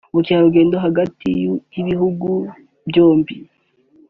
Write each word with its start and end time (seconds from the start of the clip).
ubukerarugendo 0.13 0.75
hagati 0.85 1.29
y’ibihugu 1.73 2.29
byombi 2.89 3.35